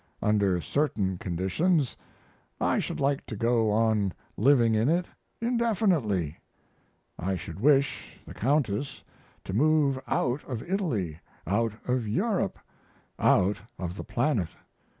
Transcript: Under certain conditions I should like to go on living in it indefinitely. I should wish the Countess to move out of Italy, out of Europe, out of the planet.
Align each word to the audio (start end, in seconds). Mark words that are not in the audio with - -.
Under 0.23 0.59
certain 0.61 1.19
conditions 1.19 1.95
I 2.59 2.79
should 2.79 2.99
like 2.99 3.23
to 3.27 3.35
go 3.35 3.69
on 3.69 4.13
living 4.35 4.73
in 4.73 4.89
it 4.89 5.05
indefinitely. 5.39 6.37
I 7.19 7.35
should 7.35 7.59
wish 7.59 8.17
the 8.25 8.33
Countess 8.33 9.03
to 9.43 9.53
move 9.53 9.99
out 10.07 10.43
of 10.45 10.63
Italy, 10.63 11.19
out 11.45 11.73
of 11.87 12.07
Europe, 12.07 12.57
out 13.19 13.57
of 13.77 13.95
the 13.95 14.03
planet. 14.03 14.49